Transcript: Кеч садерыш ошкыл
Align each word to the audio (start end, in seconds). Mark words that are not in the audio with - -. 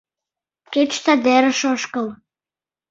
Кеч 0.73 0.91
садерыш 1.03 1.59
ошкыл 1.71 2.07